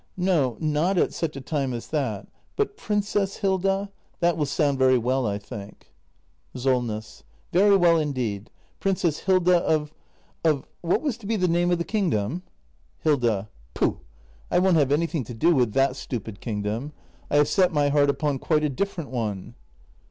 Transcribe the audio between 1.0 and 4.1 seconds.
such a time as that. But— "Princess Hilda"—